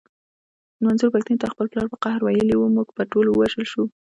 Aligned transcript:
منظور 0.85 1.09
پښتين 1.15 1.37
ته 1.41 1.47
خپل 1.53 1.65
پلار 1.71 1.87
په 1.91 1.97
قهر 2.03 2.21
ويلي 2.23 2.55
و 2.57 2.71
مونږ 2.75 2.87
به 2.95 3.03
ټول 3.11 3.25
ووژل 3.29 3.65
شو. 3.71 3.83